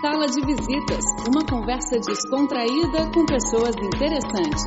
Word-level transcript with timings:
Sala 0.00 0.28
de 0.28 0.40
Visitas, 0.46 1.04
uma 1.26 1.44
conversa 1.44 1.98
descontraída 1.98 3.10
com 3.12 3.26
pessoas 3.26 3.74
interessantes. 3.74 4.62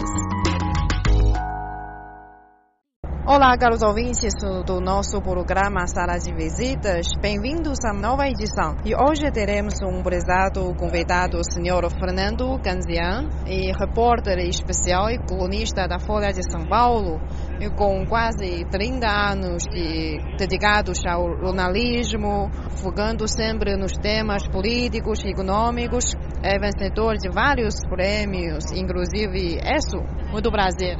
Olá, 3.27 3.57
caros 3.57 3.81
ouvintes 3.81 4.35
do 4.67 4.79
nosso 4.79 5.19
programa 5.19 5.87
Sala 5.87 6.19
de 6.19 6.31
Visitas. 6.31 7.07
Bem-vindos 7.19 7.79
à 7.83 7.91
nova 7.91 8.27
edição. 8.27 8.75
E 8.85 8.93
hoje 8.93 9.31
teremos 9.31 9.73
um 9.81 10.03
prezado 10.03 10.71
convidado, 10.75 11.39
o 11.39 11.43
senhor 11.43 11.89
Fernando 11.89 12.55
Ganzian, 12.59 13.27
e 13.47 13.71
repórter 13.71 14.37
especial 14.47 15.09
e 15.09 15.17
colunista 15.27 15.87
da 15.87 15.97
Folha 15.97 16.31
de 16.31 16.43
São 16.51 16.67
Paulo, 16.67 17.19
e 17.59 17.67
com 17.71 18.05
quase 18.05 18.63
30 18.69 19.07
anos 19.07 19.63
de, 19.63 20.19
dedicados 20.37 20.99
ao 21.07 21.35
jornalismo, 21.39 22.51
focando 22.79 23.27
sempre 23.27 23.75
nos 23.75 23.93
temas 23.93 24.47
políticos 24.47 25.25
e 25.25 25.29
econômicos. 25.29 26.13
É 26.43 26.59
vencedor 26.59 27.15
de 27.17 27.27
vários 27.33 27.73
prêmios, 27.89 28.71
inclusive 28.71 29.57
isso. 29.65 29.97
Muito 30.31 30.51
prazer. 30.51 30.95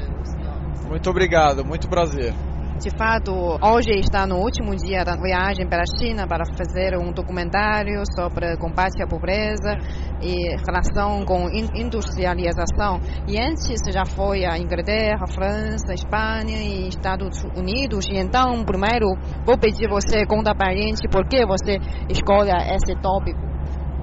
Muito 0.88 1.10
obrigado, 1.10 1.66
muito 1.66 1.88
prazer. 1.88 2.34
De 2.80 2.90
fato, 2.90 3.32
hoje 3.62 3.92
está 4.02 4.28
no 4.28 4.36
último 4.36 4.76
dia 4.76 5.06
da 5.06 5.16
viagem 5.16 5.66
para 5.66 5.84
a 5.84 5.98
China 5.98 6.28
para 6.28 6.44
fazer 6.58 6.98
um 6.98 7.14
documentário 7.14 8.04
sobre 8.14 8.58
combate 8.58 9.02
à 9.02 9.08
pobreza 9.08 9.78
e 10.22 10.58
relação 10.68 11.24
com 11.24 11.48
industrialização. 11.50 13.00
E 13.30 13.40
antes 13.40 13.80
já 13.94 14.04
foi 14.04 14.46
a 14.46 14.58
Inglaterra, 14.58 15.26
França, 15.26 15.94
Espanha 15.94 16.62
e 16.62 16.90
Estados 16.90 17.46
Unidos. 17.56 18.06
E 18.12 18.18
então, 18.18 18.66
primeiro, 18.66 19.08
vou 19.46 19.58
pedir 19.58 19.88
você 19.88 20.26
conta 20.26 20.54
para 20.54 20.74
a 20.74 20.76
gente 20.76 21.08
por 21.08 21.26
que 21.30 21.46
você 21.46 21.78
escolhe 22.10 22.52
esse 22.52 22.94
tópico. 23.02 23.55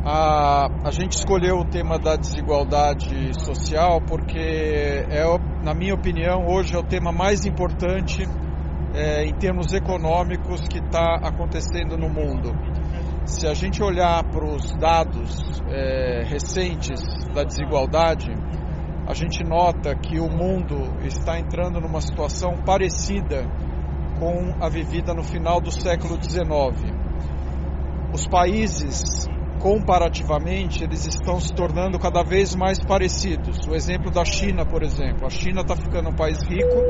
A, 0.04 0.66
a 0.84 0.90
gente 0.90 1.12
escolheu 1.12 1.58
o 1.58 1.64
tema 1.64 1.96
da 1.96 2.16
desigualdade 2.16 3.32
social 3.40 4.00
porque, 4.00 4.36
é, 4.38 5.22
na 5.62 5.72
minha 5.72 5.94
opinião, 5.94 6.44
hoje 6.48 6.74
é 6.74 6.78
o 6.78 6.82
tema 6.82 7.12
mais 7.12 7.46
importante 7.46 8.24
é, 8.94 9.24
em 9.24 9.32
termos 9.34 9.72
econômicos 9.72 10.66
que 10.66 10.78
está 10.78 11.20
acontecendo 11.22 11.96
no 11.96 12.08
mundo. 12.08 12.52
Se 13.24 13.46
a 13.46 13.54
gente 13.54 13.80
olhar 13.80 14.24
para 14.24 14.44
os 14.44 14.72
dados 14.74 15.62
é, 15.70 16.24
recentes 16.26 17.00
da 17.32 17.44
desigualdade, 17.44 18.32
a 19.06 19.14
gente 19.14 19.44
nota 19.44 19.94
que 19.94 20.18
o 20.18 20.28
mundo 20.28 20.96
está 21.04 21.38
entrando 21.38 21.80
numa 21.80 22.00
situação 22.00 22.56
parecida 22.66 23.44
com 24.18 24.52
a 24.60 24.68
vivida 24.68 25.14
no 25.14 25.22
final 25.22 25.60
do 25.60 25.70
século 25.70 26.20
XIX. 26.20 26.92
Os 28.12 28.26
países 28.26 29.28
comparativamente, 29.62 30.82
eles 30.82 31.06
estão 31.06 31.38
se 31.38 31.54
tornando 31.54 31.96
cada 31.96 32.24
vez 32.24 32.56
mais 32.56 32.80
parecidos. 32.80 33.64
O 33.68 33.74
exemplo 33.76 34.10
da 34.10 34.24
China, 34.24 34.66
por 34.66 34.82
exemplo. 34.82 35.24
A 35.24 35.30
China 35.30 35.60
está 35.60 35.76
ficando 35.76 36.10
um 36.10 36.14
país 36.14 36.36
rico, 36.42 36.82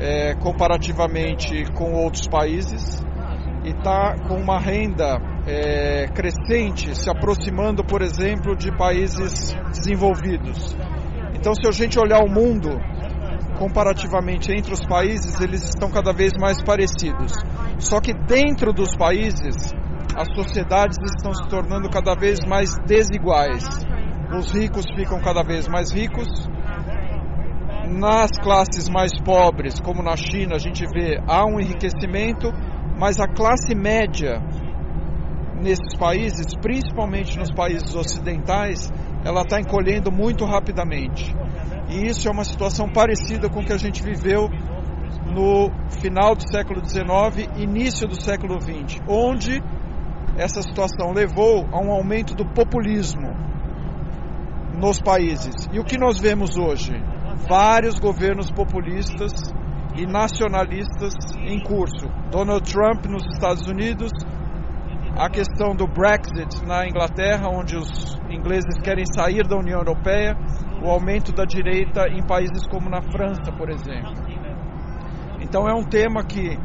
é, 0.00 0.34
comparativamente 0.34 1.70
com 1.74 1.92
outros 1.92 2.26
países, 2.26 3.00
e 3.64 3.68
está 3.70 4.16
com 4.26 4.34
uma 4.34 4.58
renda 4.58 5.20
é, 5.46 6.08
crescente, 6.08 6.96
se 6.96 7.08
aproximando, 7.08 7.84
por 7.84 8.02
exemplo, 8.02 8.56
de 8.56 8.76
países 8.76 9.54
desenvolvidos. 9.70 10.76
Então, 11.34 11.54
se 11.54 11.68
a 11.68 11.70
gente 11.70 11.96
olhar 11.96 12.24
o 12.24 12.28
mundo 12.28 12.70
comparativamente 13.56 14.52
entre 14.52 14.74
os 14.74 14.84
países, 14.84 15.40
eles 15.40 15.62
estão 15.62 15.90
cada 15.92 16.12
vez 16.12 16.32
mais 16.40 16.60
parecidos. 16.60 17.32
Só 17.78 18.00
que 18.00 18.12
dentro 18.12 18.72
dos 18.72 18.96
países, 18.96 19.72
as 20.18 20.34
sociedades 20.34 20.98
estão 21.14 21.32
se 21.32 21.48
tornando 21.48 21.88
cada 21.88 22.12
vez 22.16 22.40
mais 22.44 22.76
desiguais. 22.84 23.62
Os 24.36 24.50
ricos 24.50 24.84
ficam 24.96 25.20
cada 25.20 25.44
vez 25.44 25.68
mais 25.68 25.92
ricos. 25.92 26.26
Nas 27.86 28.32
classes 28.32 28.88
mais 28.88 29.12
pobres, 29.22 29.78
como 29.78 30.02
na 30.02 30.16
China, 30.16 30.56
a 30.56 30.58
gente 30.58 30.84
vê 30.92 31.22
há 31.28 31.46
um 31.46 31.60
enriquecimento, 31.60 32.50
mas 32.98 33.20
a 33.20 33.28
classe 33.28 33.76
média 33.76 34.42
nesses 35.62 35.96
países, 35.96 36.46
principalmente 36.60 37.38
nos 37.38 37.52
países 37.52 37.94
ocidentais, 37.94 38.90
ela 39.24 39.42
está 39.42 39.60
encolhendo 39.60 40.10
muito 40.10 40.44
rapidamente. 40.44 41.32
E 41.88 42.06
isso 42.06 42.26
é 42.28 42.30
uma 42.32 42.44
situação 42.44 42.88
parecida 42.88 43.48
com 43.48 43.60
o 43.60 43.64
que 43.64 43.72
a 43.72 43.78
gente 43.78 44.02
viveu 44.02 44.48
no 45.32 45.70
final 46.00 46.34
do 46.34 46.42
século 46.50 46.82
XIX, 46.84 47.48
início 47.56 48.08
do 48.08 48.20
século 48.20 48.60
XX, 48.60 49.00
onde 49.06 49.62
essa 50.38 50.62
situação 50.62 51.12
levou 51.12 51.66
a 51.72 51.80
um 51.80 51.90
aumento 51.90 52.34
do 52.34 52.46
populismo 52.46 53.28
nos 54.78 55.00
países. 55.00 55.68
E 55.72 55.80
o 55.80 55.84
que 55.84 55.98
nós 55.98 56.18
vemos 56.18 56.56
hoje? 56.56 56.92
Vários 57.48 57.98
governos 57.98 58.48
populistas 58.50 59.32
e 59.96 60.06
nacionalistas 60.06 61.14
em 61.40 61.60
curso. 61.60 62.08
Donald 62.30 62.72
Trump 62.72 63.06
nos 63.06 63.26
Estados 63.34 63.66
Unidos, 63.66 64.12
a 65.16 65.28
questão 65.28 65.74
do 65.74 65.88
Brexit 65.88 66.64
na 66.64 66.86
Inglaterra, 66.86 67.48
onde 67.48 67.76
os 67.76 68.16
ingleses 68.30 68.78
querem 68.84 69.04
sair 69.06 69.46
da 69.46 69.56
União 69.56 69.80
Europeia, 69.80 70.36
o 70.80 70.88
aumento 70.88 71.32
da 71.32 71.44
direita 71.44 72.06
em 72.08 72.24
países 72.24 72.64
como 72.68 72.88
na 72.88 73.02
França, 73.02 73.50
por 73.58 73.68
exemplo. 73.68 74.12
Então 75.40 75.68
é 75.68 75.74
um 75.74 75.82
tema 75.82 76.22
que 76.24 76.56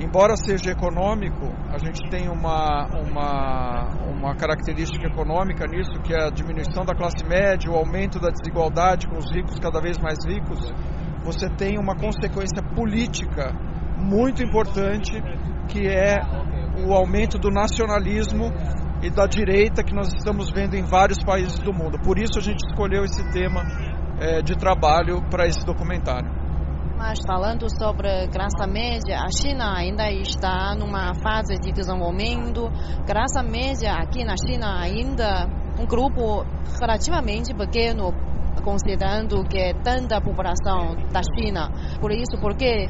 embora 0.00 0.36
seja 0.36 0.72
econômico, 0.72 1.46
a 1.68 1.78
gente 1.78 2.08
tem 2.10 2.28
uma, 2.28 2.86
uma, 2.86 3.88
uma 4.10 4.34
característica 4.34 5.06
econômica 5.06 5.66
nisso, 5.66 6.00
que 6.02 6.12
é 6.12 6.26
a 6.26 6.30
diminuição 6.30 6.84
da 6.84 6.94
classe 6.94 7.24
média, 7.24 7.70
o 7.70 7.76
aumento 7.76 8.18
da 8.18 8.30
desigualdade 8.30 9.06
com 9.06 9.16
os 9.16 9.30
ricos 9.32 9.58
cada 9.58 9.80
vez 9.80 9.98
mais 9.98 10.18
ricos, 10.26 10.72
você 11.24 11.48
tem 11.48 11.78
uma 11.78 11.94
consequência 11.96 12.62
política 12.74 13.52
muito 13.96 14.42
importante, 14.42 15.12
que 15.68 15.86
é 15.88 16.20
o 16.86 16.92
aumento 16.92 17.38
do 17.38 17.50
nacionalismo 17.50 18.52
e 19.02 19.10
da 19.10 19.26
direita 19.26 19.82
que 19.82 19.94
nós 19.94 20.08
estamos 20.12 20.50
vendo 20.50 20.74
em 20.74 20.82
vários 20.82 21.18
países 21.24 21.58
do 21.58 21.72
mundo. 21.72 21.98
Por 22.02 22.18
isso 22.18 22.38
a 22.38 22.42
gente 22.42 22.60
escolheu 22.66 23.04
esse 23.04 23.22
tema 23.32 23.62
é, 24.18 24.42
de 24.42 24.56
trabalho 24.56 25.22
para 25.30 25.46
esse 25.46 25.64
documentário. 25.64 26.43
Mas 26.96 27.18
falando 27.26 27.66
sobre 27.68 28.28
classe 28.28 28.66
média, 28.68 29.18
a 29.18 29.28
China 29.42 29.74
ainda 29.76 30.10
está 30.12 30.74
numa 30.76 31.12
fase 31.14 31.54
de 31.60 31.72
desenvolvimento. 31.72 32.70
Classe 33.04 33.42
média 33.42 33.94
aqui 33.94 34.24
na 34.24 34.34
China 34.36 34.80
ainda 34.80 35.46
um 35.78 35.86
grupo 35.86 36.44
relativamente 36.80 37.52
pequeno, 37.52 38.12
considerando 38.62 39.42
que 39.44 39.58
é 39.58 39.74
tanta 39.74 40.20
população 40.20 40.94
da 41.12 41.20
China. 41.36 41.68
Por 42.00 42.12
isso, 42.12 42.38
porque 42.40 42.86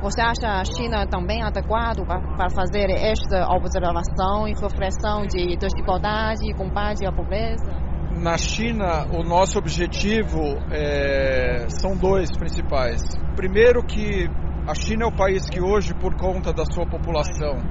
você 0.00 0.20
acha 0.20 0.60
a 0.60 0.64
China 0.64 1.04
também 1.08 1.42
adequado 1.42 2.06
para 2.06 2.48
fazer 2.50 2.88
esta 2.90 3.48
observação 3.52 4.46
e 4.46 4.52
reflexão 4.54 5.26
de 5.26 5.56
desigualdade 5.56 6.48
e 6.48 6.54
combate 6.54 7.04
à 7.04 7.10
pobreza? 7.10 7.87
Na 8.18 8.36
China, 8.36 9.06
o 9.12 9.22
nosso 9.22 9.58
objetivo 9.58 10.40
é, 10.70 11.66
são 11.68 11.96
dois 11.96 12.30
principais. 12.36 13.00
Primeiro, 13.36 13.82
que 13.82 14.28
a 14.66 14.74
China 14.74 15.04
é 15.04 15.06
o 15.06 15.12
país 15.12 15.48
que 15.48 15.60
hoje, 15.60 15.94
por 15.94 16.14
conta 16.16 16.52
da 16.52 16.64
sua 16.64 16.84
população 16.86 17.62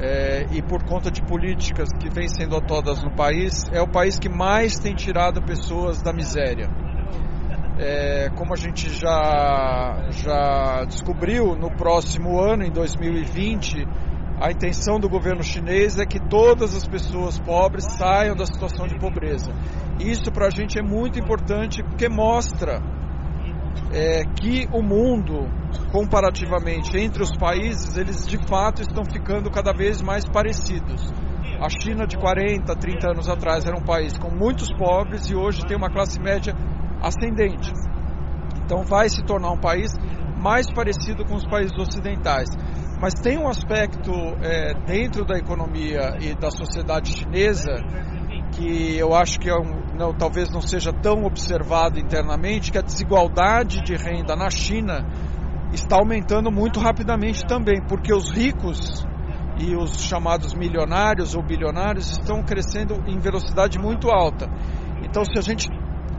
é, 0.00 0.46
e 0.52 0.60
por 0.60 0.82
conta 0.84 1.10
de 1.10 1.22
políticas 1.22 1.88
que 1.92 2.10
vêm 2.10 2.28
sendo 2.28 2.56
adotadas 2.56 3.02
no 3.02 3.12
país, 3.12 3.64
é 3.72 3.80
o 3.80 3.88
país 3.88 4.18
que 4.18 4.28
mais 4.28 4.78
tem 4.78 4.94
tirado 4.94 5.40
pessoas 5.42 6.02
da 6.02 6.12
miséria. 6.12 6.68
É, 7.78 8.30
como 8.36 8.52
a 8.52 8.56
gente 8.56 8.90
já, 8.90 10.08
já 10.10 10.84
descobriu, 10.84 11.56
no 11.56 11.70
próximo 11.70 12.40
ano, 12.40 12.64
em 12.64 12.70
2020, 12.70 13.86
a 14.42 14.50
intenção 14.50 14.98
do 14.98 15.08
governo 15.08 15.40
chinês 15.40 15.96
é 16.00 16.04
que 16.04 16.18
todas 16.18 16.74
as 16.74 16.84
pessoas 16.84 17.38
pobres 17.38 17.84
saiam 17.96 18.34
da 18.34 18.44
situação 18.44 18.88
de 18.88 18.98
pobreza. 18.98 19.52
Isso 20.00 20.32
para 20.32 20.48
a 20.48 20.50
gente 20.50 20.76
é 20.76 20.82
muito 20.82 21.16
importante 21.16 21.80
porque 21.80 22.08
mostra 22.08 22.82
é, 23.92 24.24
que 24.24 24.66
o 24.72 24.82
mundo, 24.82 25.48
comparativamente 25.92 26.98
entre 26.98 27.22
os 27.22 27.30
países, 27.36 27.96
eles 27.96 28.26
de 28.26 28.36
fato 28.48 28.82
estão 28.82 29.04
ficando 29.04 29.48
cada 29.48 29.72
vez 29.72 30.02
mais 30.02 30.28
parecidos. 30.28 31.12
A 31.60 31.68
China 31.68 32.04
de 32.04 32.16
40, 32.16 32.74
30 32.74 33.10
anos 33.12 33.28
atrás 33.28 33.64
era 33.64 33.78
um 33.78 33.84
país 33.84 34.18
com 34.18 34.28
muitos 34.28 34.72
pobres 34.72 35.30
e 35.30 35.36
hoje 35.36 35.64
tem 35.66 35.76
uma 35.76 35.88
classe 35.88 36.18
média 36.18 36.52
ascendente. 37.00 37.70
Então 38.64 38.82
vai 38.82 39.08
se 39.08 39.22
tornar 39.22 39.52
um 39.52 39.60
país 39.60 39.92
mais 40.36 40.66
parecido 40.68 41.24
com 41.24 41.36
os 41.36 41.46
países 41.46 41.78
ocidentais. 41.78 42.48
Mas 43.02 43.14
tem 43.14 43.36
um 43.36 43.48
aspecto 43.48 44.12
é, 44.42 44.74
dentro 44.86 45.24
da 45.24 45.36
economia 45.36 46.16
e 46.20 46.36
da 46.36 46.52
sociedade 46.52 47.10
chinesa 47.10 47.82
que 48.52 48.96
eu 48.96 49.12
acho 49.12 49.40
que 49.40 49.50
é 49.50 49.56
um, 49.56 49.96
não, 49.96 50.14
talvez 50.14 50.52
não 50.52 50.60
seja 50.60 50.92
tão 50.92 51.24
observado 51.24 51.98
internamente, 51.98 52.70
que 52.70 52.78
a 52.78 52.80
desigualdade 52.80 53.82
de 53.82 53.96
renda 53.96 54.36
na 54.36 54.48
China 54.50 55.04
está 55.72 55.96
aumentando 55.96 56.48
muito 56.52 56.78
rapidamente 56.78 57.44
também, 57.44 57.82
porque 57.88 58.14
os 58.14 58.30
ricos 58.30 59.04
e 59.58 59.74
os 59.74 60.04
chamados 60.04 60.54
milionários 60.54 61.34
ou 61.34 61.42
bilionários 61.42 62.08
estão 62.12 62.44
crescendo 62.44 63.02
em 63.08 63.18
velocidade 63.18 63.80
muito 63.80 64.10
alta. 64.10 64.48
Então, 65.02 65.24
se 65.24 65.36
a 65.36 65.42
gente 65.42 65.66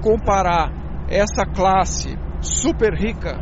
comparar 0.02 0.70
essa 1.08 1.46
classe 1.46 2.18
super 2.42 2.94
rica 2.94 3.38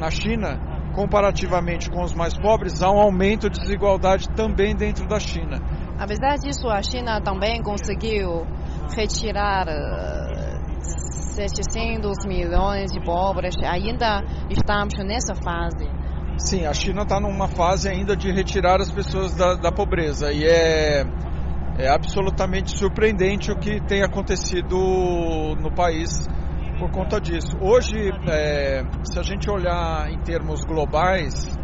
na 0.00 0.10
China, 0.10 0.75
comparativamente 0.96 1.90
com 1.90 2.02
os 2.02 2.14
mais 2.14 2.34
pobres, 2.38 2.82
há 2.82 2.90
um 2.90 2.98
aumento 2.98 3.50
de 3.50 3.60
desigualdade 3.60 4.30
também 4.30 4.74
dentro 4.74 5.06
da 5.06 5.20
China. 5.20 5.60
Apesar 5.98 6.36
disso, 6.36 6.68
a 6.68 6.82
China 6.82 7.20
também 7.20 7.62
conseguiu 7.62 8.46
retirar 8.96 9.66
700 10.80 12.24
eh, 12.24 12.28
milhões 12.28 12.90
de 12.90 13.04
pobres. 13.04 13.54
Ainda 13.62 14.24
estamos 14.48 14.94
nessa 15.04 15.34
fase. 15.34 15.86
Sim, 16.38 16.64
a 16.64 16.72
China 16.72 17.02
está 17.02 17.20
numa 17.20 17.48
fase 17.48 17.88
ainda 17.90 18.16
de 18.16 18.32
retirar 18.32 18.80
as 18.80 18.90
pessoas 18.90 19.34
da, 19.34 19.54
da 19.54 19.70
pobreza 19.70 20.32
e 20.32 20.44
é, 20.44 21.04
é 21.78 21.88
absolutamente 21.88 22.76
surpreendente 22.76 23.50
o 23.50 23.58
que 23.58 23.80
tem 23.82 24.02
acontecido 24.02 24.76
no 25.58 25.70
país 25.74 26.26
por 26.78 26.90
conta 26.90 27.20
disso. 27.20 27.56
Hoje, 27.60 28.10
é, 28.28 28.84
se 29.04 29.18
a 29.18 29.22
gente 29.22 29.50
olhar 29.50 30.10
em 30.10 30.18
termos 30.20 30.64
globais, 30.64 31.58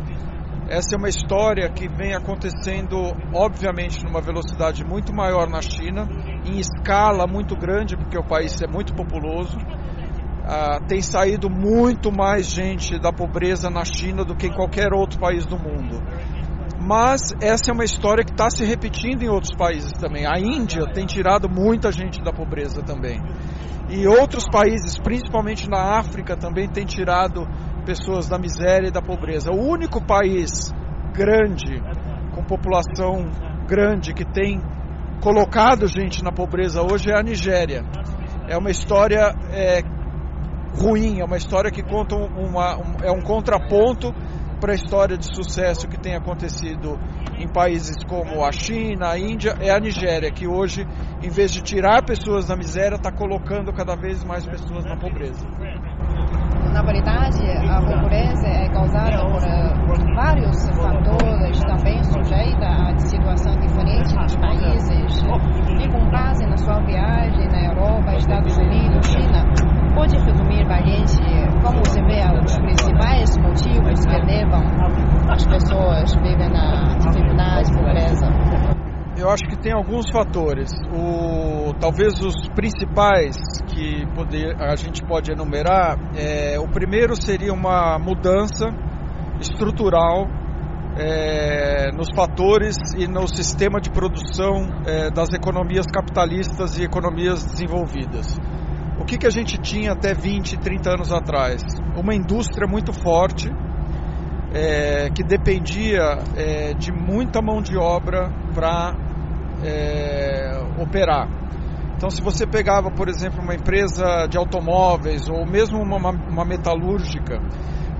essa 0.68 0.94
é 0.94 0.98
uma 0.98 1.08
história 1.08 1.68
que 1.68 1.88
vem 1.88 2.14
acontecendo, 2.14 2.96
obviamente, 3.34 4.02
numa 4.04 4.20
velocidade 4.20 4.84
muito 4.84 5.12
maior 5.12 5.48
na 5.48 5.60
China, 5.60 6.08
em 6.46 6.58
escala 6.58 7.26
muito 7.26 7.54
grande, 7.54 7.96
porque 7.96 8.18
o 8.18 8.24
país 8.24 8.60
é 8.62 8.66
muito 8.66 8.94
populoso. 8.94 9.58
Ah, 10.44 10.80
tem 10.88 11.00
saído 11.00 11.48
muito 11.48 12.10
mais 12.10 12.46
gente 12.46 12.98
da 12.98 13.12
pobreza 13.12 13.70
na 13.70 13.84
China 13.84 14.24
do 14.24 14.34
que 14.34 14.46
em 14.46 14.52
qualquer 14.52 14.92
outro 14.92 15.20
país 15.20 15.46
do 15.46 15.58
mundo. 15.58 16.02
Mas 16.84 17.20
essa 17.40 17.70
é 17.70 17.72
uma 17.72 17.84
história 17.84 18.24
que 18.24 18.32
está 18.32 18.50
se 18.50 18.64
repetindo 18.64 19.22
em 19.22 19.28
outros 19.28 19.56
países 19.56 19.92
também. 19.92 20.26
A 20.26 20.38
Índia 20.38 20.84
tem 20.92 21.06
tirado 21.06 21.48
muita 21.48 21.92
gente 21.92 22.20
da 22.20 22.32
pobreza 22.32 22.82
também. 22.82 23.22
E 23.88 24.06
outros 24.06 24.48
países, 24.48 24.98
principalmente 24.98 25.70
na 25.70 25.98
África, 25.98 26.36
também 26.36 26.68
têm 26.68 26.84
tirado 26.84 27.46
pessoas 27.86 28.28
da 28.28 28.36
miséria 28.36 28.88
e 28.88 28.90
da 28.90 29.00
pobreza. 29.00 29.52
O 29.52 29.60
único 29.60 30.04
país 30.04 30.72
grande, 31.12 31.80
com 32.34 32.42
população 32.42 33.30
grande, 33.68 34.12
que 34.12 34.24
tem 34.24 34.60
colocado 35.22 35.86
gente 35.86 36.24
na 36.24 36.32
pobreza 36.32 36.82
hoje 36.82 37.10
é 37.10 37.18
a 37.18 37.22
Nigéria. 37.22 37.84
É 38.48 38.56
uma 38.56 38.70
história 38.70 39.32
é, 39.52 39.82
ruim, 40.74 41.20
é 41.20 41.24
uma 41.24 41.36
história 41.36 41.70
que 41.70 41.82
conta 41.82 42.16
uma, 42.16 42.76
um, 42.76 42.96
é 43.04 43.12
um 43.12 43.20
contraponto 43.20 44.12
para 44.62 44.70
a 44.70 44.74
história 44.76 45.18
de 45.18 45.26
sucesso 45.26 45.88
que 45.88 45.98
tem 45.98 46.14
acontecido 46.14 46.96
em 47.36 47.48
países 47.48 47.96
como 48.04 48.44
a 48.44 48.52
China, 48.52 49.08
a 49.08 49.18
Índia, 49.18 49.56
é 49.60 49.72
a 49.72 49.80
Nigéria, 49.80 50.30
que 50.30 50.46
hoje, 50.46 50.86
em 51.20 51.28
vez 51.28 51.50
de 51.50 51.60
tirar 51.62 52.04
pessoas 52.04 52.46
da 52.46 52.54
miséria, 52.54 52.94
está 52.94 53.10
colocando 53.10 53.72
cada 53.72 53.96
vez 53.96 54.22
mais 54.22 54.46
pessoas 54.46 54.84
na 54.84 54.96
pobreza. 54.96 55.44
Na 56.72 56.80
verdade, 56.82 57.42
a 57.42 57.80
pobreza 57.82 58.46
é 58.46 58.68
causada 58.68 59.18
por 59.84 59.98
uh, 59.98 60.14
vários 60.14 60.70
fatores, 60.70 61.60
também 61.66 62.02
sujeita 62.04 62.64
a 62.64 62.96
situação 62.98 63.58
diferente 63.58 64.14
nos 64.14 64.36
países. 64.36 65.22
E 65.80 65.88
com 65.90 66.08
base 66.08 66.46
na 66.46 66.56
sua 66.56 66.78
viagem 66.86 67.48
na 67.48 67.64
Europa, 67.66 68.14
Estados 68.14 68.56
Unidos, 68.56 69.06
China, 69.08 69.44
pode 69.96 70.16
resumir 70.16 70.64
para 70.66 70.76
a 70.76 70.82
como 71.62 71.78
você 71.78 72.02
vê 72.02 72.20
os 72.44 72.58
principais 72.58 73.36
motivos 73.38 74.04
que 74.04 74.26
levam 74.26 74.62
as 75.30 75.46
pessoas 75.46 76.16
a 76.16 76.20
viver 76.20 76.50
na 76.50 76.96
dificuldade, 76.96 77.72
pobreza? 77.72 78.26
Eu 79.16 79.30
acho 79.30 79.44
que 79.44 79.56
tem 79.56 79.72
alguns 79.72 80.10
fatores. 80.10 80.70
O, 80.90 81.72
talvez 81.74 82.20
os 82.20 82.48
principais 82.48 83.36
que 83.68 84.04
poder, 84.14 84.60
a 84.60 84.74
gente 84.74 85.02
pode 85.04 85.30
enumerar, 85.30 85.96
é, 86.16 86.58
o 86.58 86.66
primeiro 86.66 87.14
seria 87.14 87.52
uma 87.52 87.98
mudança 87.98 88.66
estrutural 89.40 90.26
é, 90.96 91.90
nos 91.92 92.08
fatores 92.14 92.76
e 92.96 93.06
no 93.06 93.26
sistema 93.28 93.80
de 93.80 93.90
produção 93.90 94.82
é, 94.86 95.10
das 95.10 95.28
economias 95.32 95.86
capitalistas 95.86 96.78
e 96.78 96.82
economias 96.84 97.44
desenvolvidas. 97.44 98.36
O 98.98 99.04
que, 99.04 99.16
que 99.18 99.26
a 99.26 99.30
gente 99.30 99.58
tinha 99.58 99.92
até 99.92 100.14
20, 100.14 100.58
30 100.58 100.90
anos 100.90 101.12
atrás? 101.12 101.62
Uma 101.96 102.14
indústria 102.14 102.68
muito 102.68 102.92
forte, 102.92 103.50
é, 104.52 105.08
que 105.10 105.22
dependia 105.22 106.18
é, 106.36 106.74
de 106.74 106.92
muita 106.92 107.40
mão 107.40 107.62
de 107.62 107.76
obra 107.76 108.30
para 108.54 108.94
é, 109.64 110.60
operar. 110.78 111.28
Então, 111.96 112.10
se 112.10 112.20
você 112.20 112.46
pegava, 112.46 112.90
por 112.90 113.08
exemplo, 113.08 113.40
uma 113.42 113.54
empresa 113.54 114.26
de 114.26 114.36
automóveis 114.36 115.28
ou 115.28 115.46
mesmo 115.46 115.78
uma, 115.80 116.10
uma 116.10 116.44
metalúrgica, 116.44 117.40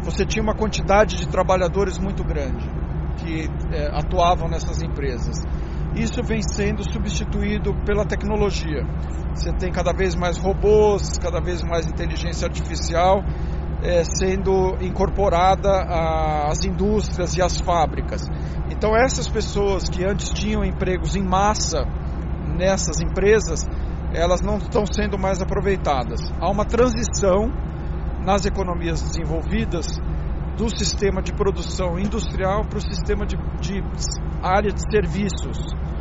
você 0.03 0.27
tinha 0.27 0.43
uma 0.43 0.55
quantidade 0.55 1.17
de 1.17 1.29
trabalhadores 1.29 1.99
muito 1.99 2.25
grande 2.25 2.69
que 3.19 3.49
é, 3.73 3.87
atuavam 3.93 4.49
nessas 4.49 4.83
empresas. 4.83 5.37
Isso 5.95 6.23
vem 6.23 6.41
sendo 6.43 6.83
substituído 6.91 7.75
pela 7.85 8.05
tecnologia. 8.05 8.83
Você 9.35 9.53
tem 9.53 9.71
cada 9.71 9.93
vez 9.93 10.15
mais 10.15 10.39
robôs, 10.39 11.19
cada 11.19 11.41
vez 11.41 11.63
mais 11.63 11.87
inteligência 11.87 12.47
artificial 12.47 13.23
é, 13.83 14.05
sendo 14.05 14.77
incorporada 14.81 15.69
às 16.49 16.65
indústrias 16.65 17.37
e 17.37 17.43
às 17.43 17.61
fábricas. 17.61 18.23
Então, 18.71 18.97
essas 18.97 19.29
pessoas 19.29 19.89
que 19.89 20.05
antes 20.05 20.31
tinham 20.31 20.65
empregos 20.65 21.17
em 21.17 21.23
massa 21.23 21.85
nessas 22.57 23.01
empresas, 23.01 23.61
elas 24.15 24.41
não 24.41 24.59
estão 24.59 24.85
sendo 24.87 25.19
mais 25.19 25.43
aproveitadas. 25.43 26.21
Há 26.41 26.49
uma 26.49 26.65
transição 26.65 27.51
nas 28.25 28.47
economias 28.47 29.03
desenvolvidas 29.03 29.87
do 30.57 30.69
sistema 30.69 31.23
de 31.23 31.33
produção 31.33 31.99
industrial 31.99 32.65
para 32.65 32.79
o 32.79 32.83
sistema 32.83 33.27
de, 33.27 33.37
de 33.61 33.83
área 34.43 34.73
de 34.73 34.83
serviços. 34.91 35.59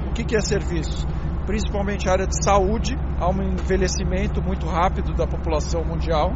O 0.09 0.13
que, 0.13 0.23
que 0.23 0.35
é 0.35 0.41
serviços? 0.41 1.05
Principalmente 1.45 2.07
a 2.07 2.13
área 2.13 2.27
de 2.27 2.43
saúde, 2.43 2.95
há 3.19 3.29
um 3.29 3.41
envelhecimento 3.41 4.41
muito 4.41 4.65
rápido 4.67 5.13
da 5.13 5.25
população 5.25 5.83
mundial 5.83 6.33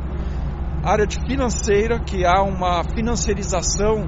área 0.85 1.07
de 1.07 1.17
financeira, 1.27 1.99
que 1.99 2.23
há 2.23 2.43
uma 2.43 2.83
financiarização 2.83 4.07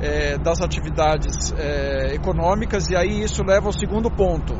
é, 0.00 0.36
das 0.36 0.60
atividades 0.60 1.52
é, 1.56 2.14
econômicas, 2.14 2.90
e 2.90 2.96
aí 2.96 3.22
isso 3.22 3.44
leva 3.44 3.66
ao 3.66 3.72
segundo 3.72 4.10
ponto. 4.10 4.52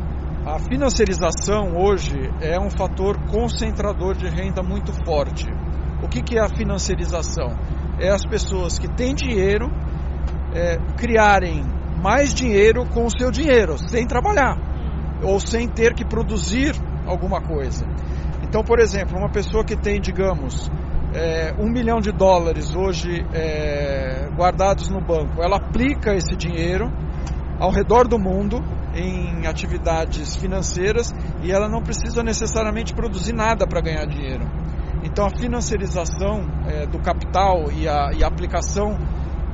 A 0.47 0.61
financiarização 0.61 1.77
hoje 1.77 2.17
é 2.41 2.57
um 2.57 2.71
fator 2.71 3.19
concentrador 3.27 4.15
de 4.15 4.29
renda 4.29 4.63
muito 4.63 4.93
forte. 5.05 5.49
O 6.01 6.09
que, 6.09 6.23
que 6.23 6.39
é 6.39 6.41
a 6.41 6.49
financiarização? 6.49 7.49
É 7.99 8.11
as 8.11 8.25
pessoas 8.25 8.79
que 8.79 8.89
têm 8.89 9.15
dinheiro 9.15 9.71
é, 10.55 10.79
criarem 10.97 11.65
mais 12.03 12.33
dinheiro 12.33 12.87
com 12.87 13.07
o 13.07 13.11
seu 13.11 13.31
dinheiro, 13.31 13.77
sem 13.89 14.07
trabalhar, 14.07 14.57
ou 15.23 15.41
sem 15.41 15.69
ter 15.69 15.95
que 15.95 16.05
produzir 16.05 16.75
alguma 17.07 17.41
coisa. 17.41 17.87
Então, 18.43 18.63
por 18.63 18.79
exemplo, 18.79 19.19
uma 19.19 19.31
pessoa 19.31 19.65
que 19.65 19.77
tem, 19.77 20.01
digamos, 20.01 20.71
é, 21.15 21.55
um 21.59 21.71
milhão 21.71 22.01
de 22.01 22.13
dólares 22.13 22.75
hoje 22.75 23.25
é, 23.33 24.29
guardados 24.37 24.91
no 24.91 25.01
banco, 25.01 25.43
ela 25.43 25.57
aplica 25.57 26.15
esse 26.15 26.37
dinheiro 26.37 26.93
ao 27.59 27.71
redor 27.71 28.07
do 28.07 28.19
mundo 28.19 28.63
em 28.95 29.47
atividades 29.47 30.37
financeiras 30.37 31.13
e 31.43 31.51
ela 31.51 31.69
não 31.69 31.83
precisa 31.83 32.23
necessariamente 32.23 32.95
produzir 32.95 33.33
nada 33.33 33.67
para 33.67 33.81
ganhar 33.81 34.07
dinheiro. 34.07 34.47
Então 35.17 35.29
a 35.29 35.31
financiarização 35.31 36.45
é, 36.67 36.87
do 36.87 36.99
capital 36.99 37.73
e 37.73 37.89
a, 37.89 38.11
e 38.13 38.23
a 38.23 38.27
aplicação 38.27 38.99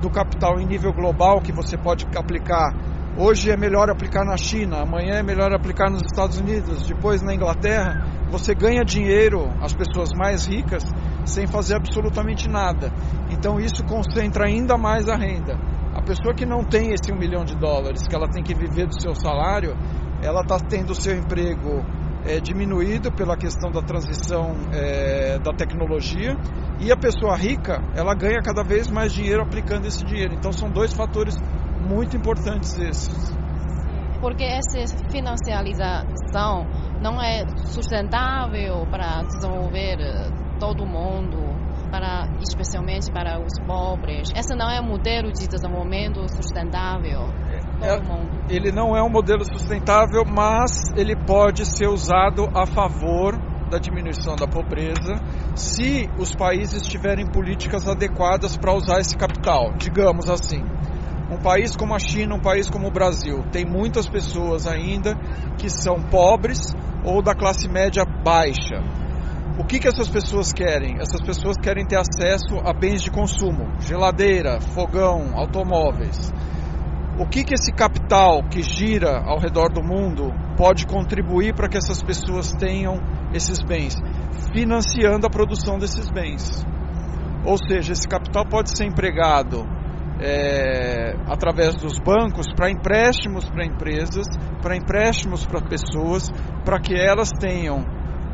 do 0.00 0.11
capital 0.11 0.59
em 0.59 0.66
nível 0.66 0.92
global 0.92 1.40
que 1.40 1.52
você 1.52 1.78
pode 1.78 2.04
aplicar 2.16 2.75
Hoje 3.16 3.50
é 3.50 3.57
melhor 3.59 3.90
aplicar 3.90 4.25
na 4.25 4.38
China, 4.38 4.81
amanhã 4.81 5.16
é 5.16 5.23
melhor 5.23 5.52
aplicar 5.52 5.90
nos 5.90 6.00
Estados 6.02 6.38
Unidos, 6.38 6.87
depois 6.87 7.21
na 7.21 7.35
Inglaterra. 7.35 8.07
Você 8.31 8.54
ganha 8.54 8.83
dinheiro, 8.83 9.50
as 9.61 9.75
pessoas 9.75 10.09
mais 10.16 10.47
ricas, 10.47 10.83
sem 11.26 11.47
fazer 11.47 11.76
absolutamente 11.76 12.49
nada. 12.49 12.90
Então 13.31 13.61
isso 13.61 13.85
concentra 13.85 14.47
ainda 14.47 14.78
mais 14.78 15.11
a 15.11 15.16
renda. 15.16 15.57
A 15.95 16.00
pessoa 16.00 16.35
que 16.35 16.47
não 16.47 16.64
tem 16.64 16.92
esse 16.95 17.12
um 17.12 17.19
milhão 17.19 17.45
de 17.45 17.54
dólares, 17.54 18.02
que 18.09 18.14
ela 18.16 18.28
tem 18.28 18.42
que 18.42 18.54
viver 18.54 18.87
do 18.87 19.00
seu 19.00 19.14
salário, 19.14 19.76
ela 20.23 20.40
está 20.40 20.59
tendo 20.59 20.90
o 20.90 20.95
seu 20.95 21.14
emprego 21.14 21.85
é, 22.24 22.40
diminuído 22.40 23.10
pela 23.12 23.36
questão 23.36 23.70
da 23.70 23.82
transição 23.82 24.54
é, 24.72 25.38
da 25.38 25.52
tecnologia 25.52 26.36
e 26.80 26.90
a 26.92 26.96
pessoa 26.96 27.36
rica 27.36 27.82
ela 27.94 28.14
ganha 28.14 28.40
cada 28.42 28.62
vez 28.62 28.90
mais 28.90 29.12
dinheiro 29.12 29.42
aplicando 29.42 29.86
esse 29.86 30.04
dinheiro. 30.04 30.34
Então 30.34 30.52
são 30.52 30.70
dois 30.70 30.92
fatores 30.92 31.36
muito 31.80 32.16
importantes 32.16 32.76
esses. 32.78 33.32
Porque 34.20 34.44
essa 34.44 34.96
financiarização 35.10 36.66
não 37.00 37.20
é 37.20 37.44
sustentável 37.66 38.86
para 38.88 39.22
desenvolver 39.22 39.98
todo 40.60 40.86
mundo, 40.86 41.38
para, 41.90 42.28
especialmente 42.40 43.10
para 43.10 43.40
os 43.40 43.58
pobres. 43.66 44.30
Esse 44.36 44.54
não 44.54 44.70
é 44.70 44.80
um 44.80 44.86
modelo 44.86 45.32
de 45.32 45.48
desenvolvimento 45.48 46.20
sustentável. 46.28 47.26
Mundo. 48.02 48.44
Ele 48.48 48.70
não 48.70 48.96
é 48.96 49.02
um 49.02 49.10
modelo 49.10 49.44
sustentável, 49.44 50.24
mas 50.24 50.70
ele 50.96 51.16
pode 51.16 51.64
ser 51.64 51.88
usado 51.88 52.48
a 52.54 52.66
favor 52.66 53.38
da 53.70 53.78
diminuição 53.78 54.36
da 54.36 54.46
pobreza 54.46 55.14
se 55.56 56.08
os 56.18 56.34
países 56.34 56.82
tiverem 56.82 57.26
políticas 57.26 57.88
adequadas 57.88 58.56
para 58.56 58.74
usar 58.74 59.00
esse 59.00 59.16
capital, 59.16 59.72
digamos 59.78 60.28
assim. 60.28 60.62
Um 61.30 61.38
país 61.38 61.74
como 61.74 61.94
a 61.94 61.98
China, 61.98 62.34
um 62.34 62.40
país 62.40 62.68
como 62.68 62.88
o 62.88 62.90
Brasil, 62.90 63.42
tem 63.50 63.64
muitas 63.64 64.06
pessoas 64.06 64.66
ainda 64.66 65.14
que 65.56 65.70
são 65.70 66.02
pobres 66.02 66.74
ou 67.02 67.22
da 67.22 67.34
classe 67.34 67.66
média 67.66 68.04
baixa. 68.04 68.82
O 69.58 69.64
que, 69.64 69.78
que 69.78 69.88
essas 69.88 70.08
pessoas 70.08 70.52
querem? 70.52 70.96
Essas 71.00 71.20
pessoas 71.20 71.56
querem 71.56 71.86
ter 71.86 71.96
acesso 71.96 72.58
a 72.64 72.72
bens 72.72 73.02
de 73.02 73.10
consumo, 73.10 73.72
geladeira, 73.80 74.60
fogão, 74.60 75.32
automóveis. 75.34 76.32
O 77.19 77.26
que, 77.26 77.45
que 77.45 77.54
esse 77.54 77.71
capital 77.73 78.42
que 78.49 78.62
gira 78.62 79.23
ao 79.25 79.38
redor 79.38 79.71
do 79.71 79.83
mundo 79.83 80.33
pode 80.57 80.87
contribuir 80.87 81.54
para 81.54 81.69
que 81.69 81.76
essas 81.76 82.02
pessoas 82.02 82.52
tenham 82.52 82.95
esses 83.35 83.62
bens? 83.62 83.95
Financiando 84.54 85.26
a 85.26 85.31
produção 85.31 85.78
desses 85.78 86.11
bens. 86.11 86.64
Ou 87.45 87.59
seja, 87.59 87.92
esse 87.92 88.09
capital 88.09 88.47
pode 88.47 88.76
ser 88.76 88.87
empregado 88.87 89.66
é, 90.21 91.14
através 91.26 91.75
dos 91.75 91.99
bancos 91.99 92.47
para 92.54 92.71
empréstimos 92.71 93.49
para 93.50 93.66
empresas, 93.66 94.26
para 94.62 94.76
empréstimos 94.76 95.45
para 95.45 95.61
pessoas, 95.61 96.31
para 96.64 96.81
que 96.81 96.95
elas 96.95 97.31
tenham 97.31 97.85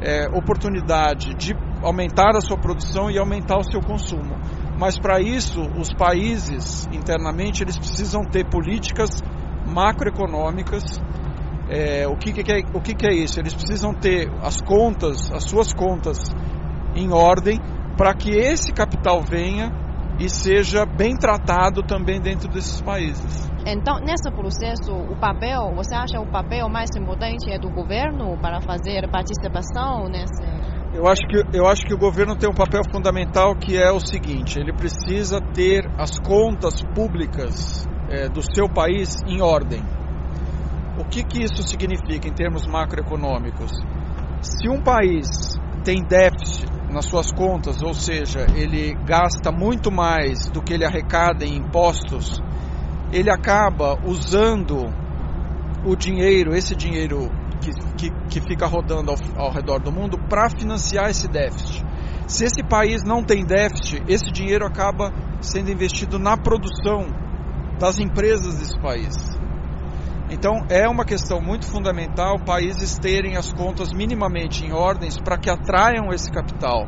é, 0.00 0.28
oportunidade 0.28 1.34
de 1.34 1.54
aumentar 1.82 2.36
a 2.36 2.40
sua 2.40 2.58
produção 2.58 3.10
e 3.10 3.18
aumentar 3.18 3.58
o 3.58 3.64
seu 3.64 3.80
consumo. 3.80 4.36
Mas 4.78 4.98
para 4.98 5.20
isso, 5.20 5.60
os 5.76 5.92
países 5.92 6.86
internamente 6.92 7.62
eles 7.62 7.76
precisam 7.76 8.22
ter 8.24 8.48
políticas 8.48 9.22
macroeconômicas. 9.66 10.84
É, 11.68 12.06
o 12.06 12.16
que, 12.16 12.32
que, 12.32 12.52
é, 12.52 12.60
o 12.72 12.80
que, 12.80 12.94
que 12.94 13.06
é 13.06 13.12
isso? 13.12 13.40
Eles 13.40 13.52
precisam 13.52 13.92
ter 13.92 14.30
as 14.40 14.60
contas, 14.62 15.30
as 15.32 15.44
suas 15.44 15.74
contas 15.74 16.18
em 16.94 17.12
ordem 17.12 17.60
para 17.96 18.14
que 18.14 18.30
esse 18.30 18.72
capital 18.72 19.20
venha 19.20 19.72
e 20.18 20.28
seja 20.28 20.86
bem 20.86 21.16
tratado 21.16 21.82
também 21.82 22.20
dentro 22.20 22.48
desses 22.48 22.80
países. 22.80 23.48
Então, 23.66 23.98
nesse 24.00 24.30
processo, 24.30 24.92
o 24.92 25.16
papel, 25.18 25.74
você 25.74 25.94
acha 25.94 26.20
o 26.20 26.30
papel 26.30 26.68
mais 26.68 26.88
importante 26.96 27.50
é 27.52 27.58
do 27.58 27.68
governo 27.68 28.38
para 28.40 28.60
fazer 28.60 29.08
participação 29.10 30.08
nesse? 30.08 30.57
Eu 30.92 31.06
acho 31.06 31.22
que 31.26 31.56
eu 31.56 31.66
acho 31.66 31.84
que 31.84 31.92
o 31.92 31.98
governo 31.98 32.34
tem 32.36 32.48
um 32.48 32.54
papel 32.54 32.80
fundamental 32.90 33.54
que 33.54 33.76
é 33.76 33.90
o 33.92 34.00
seguinte: 34.00 34.58
ele 34.58 34.72
precisa 34.72 35.40
ter 35.40 35.86
as 35.98 36.18
contas 36.18 36.82
públicas 36.94 37.86
é, 38.08 38.28
do 38.28 38.40
seu 38.42 38.68
país 38.68 39.16
em 39.26 39.42
ordem. 39.42 39.82
O 40.98 41.04
que 41.04 41.22
que 41.22 41.42
isso 41.42 41.62
significa 41.62 42.26
em 42.26 42.32
termos 42.32 42.66
macroeconômicos? 42.66 43.70
Se 44.40 44.68
um 44.68 44.82
país 44.82 45.58
tem 45.84 46.02
déficit 46.02 46.66
nas 46.90 47.04
suas 47.04 47.30
contas, 47.30 47.82
ou 47.82 47.92
seja, 47.92 48.46
ele 48.56 48.94
gasta 49.04 49.52
muito 49.52 49.92
mais 49.92 50.48
do 50.48 50.62
que 50.62 50.72
ele 50.72 50.84
arrecada 50.84 51.44
em 51.44 51.56
impostos, 51.56 52.42
ele 53.12 53.30
acaba 53.30 53.98
usando 54.04 54.92
o 55.84 55.94
dinheiro, 55.94 56.54
esse 56.54 56.74
dinheiro 56.74 57.30
que, 57.96 58.10
que, 58.10 58.10
que 58.28 58.40
fica 58.40 58.66
rodando 58.66 59.10
ao, 59.10 59.46
ao 59.46 59.52
redor 59.52 59.80
do 59.80 59.92
mundo, 59.92 60.18
para 60.28 60.50
financiar 60.50 61.10
esse 61.10 61.28
déficit. 61.28 61.84
Se 62.26 62.44
esse 62.44 62.62
país 62.62 63.02
não 63.04 63.22
tem 63.22 63.44
déficit, 63.44 64.02
esse 64.06 64.30
dinheiro 64.30 64.66
acaba 64.66 65.12
sendo 65.40 65.70
investido 65.70 66.18
na 66.18 66.36
produção 66.36 67.06
das 67.78 67.98
empresas 67.98 68.58
desse 68.58 68.78
país. 68.80 69.14
Então 70.30 70.66
é 70.68 70.86
uma 70.86 71.04
questão 71.04 71.40
muito 71.40 71.66
fundamental 71.66 72.38
países 72.44 72.98
terem 72.98 73.36
as 73.36 73.50
contas 73.52 73.92
minimamente 73.92 74.64
em 74.64 74.72
ordens 74.72 75.18
para 75.18 75.38
que 75.38 75.48
atraiam 75.48 76.12
esse 76.12 76.30
capital 76.30 76.86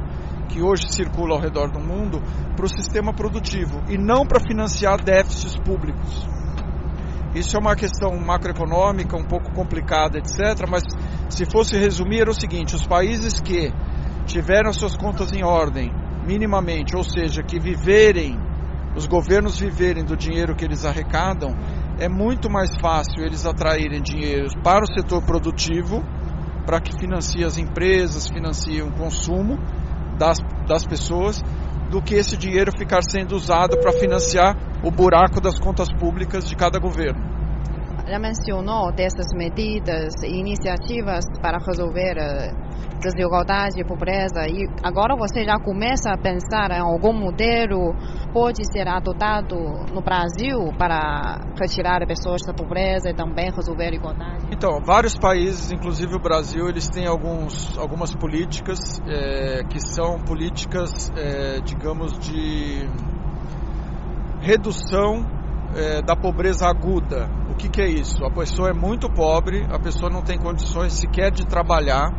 que 0.51 0.61
hoje 0.61 0.93
circula 0.93 1.35
ao 1.35 1.41
redor 1.41 1.71
do 1.71 1.81
mundo 1.81 2.21
para 2.55 2.67
o 2.67 2.69
sistema 2.69 3.15
produtivo 3.15 3.81
e 3.89 3.97
não 3.97 4.27
para 4.27 4.41
financiar 4.41 5.03
déficits 5.03 5.57
públicos. 5.57 6.29
Isso 7.35 7.57
é 7.57 7.61
uma 7.61 7.77
questão 7.77 8.17
macroeconômica 8.19 9.17
um 9.17 9.25
pouco 9.25 9.53
complicada, 9.53 10.19
etc. 10.19 10.67
Mas 10.69 10.83
se 11.29 11.45
fosse 11.45 11.79
resumir, 11.79 12.23
era 12.23 12.31
o 12.31 12.35
seguinte: 12.35 12.75
os 12.75 12.87
países 12.87 13.41
que 13.41 13.73
tiveram 14.27 14.71
as 14.71 14.77
suas 14.77 14.97
contas 14.97 15.33
em 15.33 15.45
ordem, 15.45 15.93
minimamente, 16.27 16.97
ou 16.97 17.05
seja, 17.05 17.43
que 17.43 17.61
viverem, 17.61 18.39
os 18.97 19.07
governos 19.07 19.59
viverem 19.59 20.05
do 20.05 20.17
dinheiro 20.17 20.57
que 20.57 20.65
eles 20.65 20.85
arrecadam, 20.85 21.57
é 21.99 22.09
muito 22.09 22.51
mais 22.51 22.71
fácil 22.81 23.25
eles 23.25 23.47
atraírem 23.47 24.03
dinheiro 24.03 24.49
para 24.63 24.83
o 24.83 24.93
setor 24.93 25.23
produtivo, 25.23 26.03
para 26.67 26.81
que 26.81 26.99
financie 26.99 27.45
as 27.45 27.59
empresas, 27.59 28.29
financie 28.29 28.83
o 28.83 28.91
consumo 28.93 29.59
das, 30.19 30.39
das 30.67 30.85
pessoas, 30.85 31.43
do 31.91 32.01
que 32.01 32.15
esse 32.15 32.37
dinheiro 32.37 32.71
ficar 32.77 33.03
sendo 33.03 33.35
usado 33.35 33.77
para 33.79 33.93
financiar 33.93 34.57
o 34.83 34.91
buraco 34.91 35.41
das 35.41 35.59
contas 35.59 35.89
públicas 35.93 36.49
de 36.49 36.55
cada 36.55 36.79
governo. 36.79 37.21
Já 38.07 38.19
mencionou 38.19 38.93
dessas 38.93 39.27
medidas 39.35 40.15
e 40.23 40.39
iniciativas 40.39 41.25
para 41.43 41.59
resolver 41.59 42.17
eh, 42.17 42.53
desigualdade 43.01 43.83
pobreza 43.85 44.47
e 44.47 44.69
agora 44.83 45.17
você 45.17 45.45
já 45.45 45.59
começa 45.59 46.11
a 46.13 46.19
pensar 46.19 46.71
em 46.71 46.81
algum 46.81 47.13
modelo 47.13 47.95
pode 48.33 48.63
ser 48.73 48.87
adotado 48.87 49.57
no 49.93 50.01
Brasil 50.01 50.73
para 50.79 51.41
retirar 51.59 52.07
pessoas 52.07 52.43
da 52.47 52.53
pobreza 52.53 53.11
e 53.11 53.15
também 53.15 53.51
resolver 53.51 53.89
a 53.89 53.95
igualdade? 53.95 54.47
Então, 54.53 54.81
vários 54.85 55.17
países, 55.17 55.73
inclusive 55.73 56.15
o 56.15 56.21
Brasil, 56.21 56.69
eles 56.69 56.89
têm 56.89 57.07
alguns, 57.07 57.77
algumas 57.79 58.15
políticas 58.15 59.01
é, 59.07 59.65
que 59.65 59.81
são 59.81 60.21
políticas, 60.21 61.11
é, 61.17 61.61
digamos, 61.61 62.19
de 62.19 62.89
redução 64.41 65.27
é, 65.75 66.03
da 66.03 66.17
pobreza 66.17 66.67
aguda. 66.67 67.29
O 67.51 67.55
que, 67.55 67.69
que 67.69 67.81
é 67.81 67.89
isso? 67.89 68.25
A 68.25 68.31
pessoa 68.31 68.71
é 68.71 68.73
muito 68.73 69.09
pobre, 69.11 69.67
a 69.71 69.79
pessoa 69.79 70.11
não 70.11 70.23
tem 70.23 70.39
condições 70.39 70.93
sequer 70.95 71.31
de 71.31 71.47
trabalhar, 71.47 72.11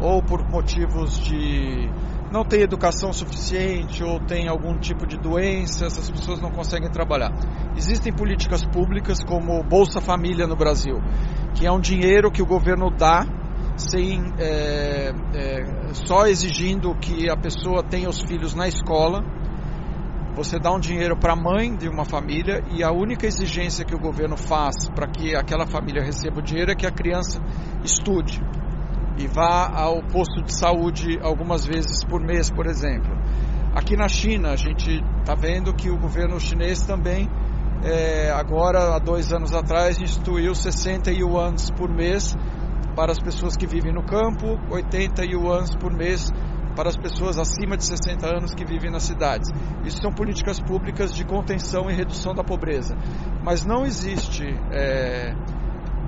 ou 0.00 0.22
por 0.22 0.46
motivos 0.48 1.18
de 1.18 1.90
não 2.30 2.44
tem 2.44 2.60
educação 2.60 3.12
suficiente 3.12 4.02
ou 4.02 4.18
tem 4.20 4.48
algum 4.48 4.76
tipo 4.78 5.06
de 5.06 5.16
doença, 5.16 5.86
essas 5.86 6.10
pessoas 6.10 6.40
não 6.40 6.50
conseguem 6.50 6.90
trabalhar. 6.90 7.32
Existem 7.76 8.12
políticas 8.12 8.64
públicas 8.64 9.22
como 9.24 9.62
Bolsa 9.62 10.00
Família 10.00 10.46
no 10.46 10.56
Brasil, 10.56 11.00
que 11.54 11.66
é 11.66 11.72
um 11.72 11.80
dinheiro 11.80 12.30
que 12.30 12.42
o 12.42 12.46
governo 12.46 12.90
dá 12.90 13.24
sem 13.76 14.32
é, 14.38 15.12
é, 15.34 15.64
só 15.92 16.26
exigindo 16.26 16.94
que 16.96 17.30
a 17.30 17.36
pessoa 17.36 17.82
tenha 17.82 18.08
os 18.08 18.20
filhos 18.20 18.54
na 18.54 18.66
escola. 18.66 19.22
Você 20.34 20.58
dá 20.58 20.70
um 20.70 20.78
dinheiro 20.78 21.16
para 21.16 21.32
a 21.32 21.36
mãe 21.36 21.74
de 21.74 21.88
uma 21.88 22.04
família 22.04 22.62
e 22.70 22.82
a 22.82 22.92
única 22.92 23.26
exigência 23.26 23.84
que 23.84 23.94
o 23.94 23.98
governo 23.98 24.36
faz 24.36 24.88
para 24.94 25.06
que 25.06 25.34
aquela 25.34 25.66
família 25.66 26.02
receba 26.02 26.40
o 26.40 26.42
dinheiro 26.42 26.72
é 26.72 26.74
que 26.74 26.86
a 26.86 26.90
criança 26.90 27.40
estude 27.82 28.42
e 29.18 29.26
vá 29.26 29.70
ao 29.72 30.02
posto 30.02 30.42
de 30.42 30.54
saúde 30.54 31.18
algumas 31.22 31.64
vezes 31.64 32.04
por 32.04 32.20
mês, 32.20 32.50
por 32.50 32.66
exemplo. 32.66 33.16
Aqui 33.74 33.96
na 33.96 34.08
China, 34.08 34.50
a 34.50 34.56
gente 34.56 35.02
está 35.20 35.34
vendo 35.34 35.74
que 35.74 35.90
o 35.90 35.98
governo 35.98 36.40
chinês 36.40 36.82
também, 36.82 37.28
é, 37.84 38.30
agora, 38.30 38.94
há 38.94 38.98
dois 38.98 39.32
anos 39.32 39.52
atrás, 39.54 39.98
instituiu 40.00 40.54
60 40.54 41.10
yuans 41.12 41.70
por 41.70 41.90
mês 41.90 42.34
para 42.94 43.12
as 43.12 43.18
pessoas 43.18 43.56
que 43.56 43.66
vivem 43.66 43.92
no 43.92 44.02
campo, 44.02 44.58
80 44.70 45.24
yuans 45.24 45.74
por 45.76 45.92
mês 45.92 46.32
para 46.76 46.90
as 46.90 46.96
pessoas 46.96 47.38
acima 47.38 47.76
de 47.76 47.84
60 47.84 48.26
anos 48.26 48.54
que 48.54 48.64
vivem 48.64 48.90
nas 48.90 49.02
cidades. 49.02 49.50
Isso 49.84 50.00
são 50.00 50.12
políticas 50.12 50.60
públicas 50.60 51.12
de 51.12 51.24
contenção 51.24 51.90
e 51.90 51.94
redução 51.94 52.34
da 52.34 52.44
pobreza. 52.44 52.94
Mas 53.42 53.64
não 53.64 53.84
existe. 53.84 54.44
É, 54.70 55.34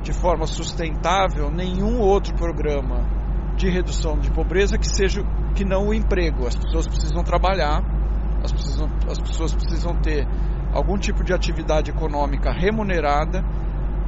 de 0.03 0.13
forma 0.13 0.47
sustentável 0.47 1.51
nenhum 1.51 2.01
outro 2.01 2.35
programa 2.35 3.07
de 3.57 3.69
redução 3.69 4.19
de 4.19 4.31
pobreza 4.31 4.79
que 4.79 4.89
seja 4.89 5.23
que 5.55 5.65
não 5.65 5.89
o 5.89 5.95
emprego. 5.95 6.47
As 6.47 6.57
pessoas 6.57 6.87
precisam 6.87 7.25
trabalhar, 7.25 7.83
as, 8.43 8.53
precisam, 8.53 8.89
as 9.09 9.19
pessoas 9.19 9.55
precisam 9.55 10.01
ter 10.01 10.27
algum 10.73 10.97
tipo 10.97 11.25
de 11.25 11.33
atividade 11.33 11.91
econômica 11.91 12.53
remunerada 12.53 13.43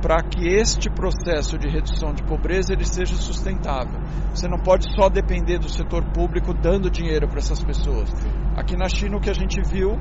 para 0.01 0.23
que 0.23 0.47
este 0.47 0.89
processo 0.89 1.59
de 1.59 1.69
redução 1.69 2.15
de 2.15 2.23
pobreza 2.23 2.73
ele 2.73 2.85
seja 2.85 3.15
sustentável. 3.17 4.01
Você 4.35 4.49
não 4.49 4.59
pode 4.59 4.91
só 4.95 5.09
depender 5.09 5.59
do 5.59 5.69
setor 5.69 6.05
público 6.13 6.55
dando 6.55 6.91
dinheiro 6.91 7.29
para 7.29 7.39
essas 7.39 7.63
pessoas. 7.63 8.11
Aqui 8.57 8.77
na 8.77 8.89
China 8.89 9.19
o 9.19 9.21
que 9.21 9.29
a 9.29 9.35
gente 9.35 9.61
viu 9.69 9.99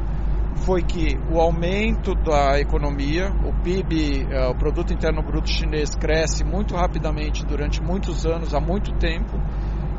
foi 0.59 0.81
que 0.81 1.17
o 1.31 1.39
aumento 1.39 2.13
da 2.15 2.59
economia, 2.59 3.31
o 3.45 3.53
PIB, 3.63 4.27
eh, 4.29 4.47
o 4.47 4.55
Produto 4.55 4.93
Interno 4.93 5.21
Bruto 5.21 5.49
chinês, 5.49 5.95
cresce 5.95 6.43
muito 6.43 6.75
rapidamente 6.75 7.45
durante 7.45 7.81
muitos 7.81 8.25
anos, 8.25 8.53
há 8.53 8.59
muito 8.59 8.91
tempo. 8.97 9.37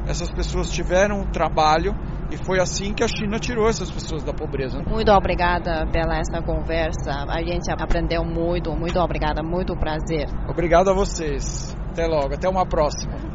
Essas 0.06 0.30
pessoas 0.30 0.70
tiveram 0.70 1.24
trabalho 1.26 1.94
E 2.32 2.36
foi 2.36 2.60
assim 2.60 2.94
que 2.94 3.02
a 3.02 3.08
China 3.08 3.40
tirou 3.40 3.68
essas 3.68 3.90
pessoas 3.90 4.22
da 4.22 4.32
pobreza. 4.32 4.80
Muito 4.86 5.10
obrigada 5.10 5.84
pela 5.90 6.16
essa 6.16 6.40
conversa. 6.40 7.10
A 7.28 7.42
gente 7.42 7.68
aprendeu 7.72 8.24
muito. 8.24 8.70
Muito 8.70 9.00
obrigada. 9.00 9.42
Muito 9.42 9.74
prazer. 9.76 10.28
Obrigado 10.48 10.90
a 10.90 10.94
vocês. 10.94 11.76
Até 11.90 12.06
logo. 12.06 12.32
Até 12.32 12.48
uma 12.48 12.64
próxima. 12.64 13.29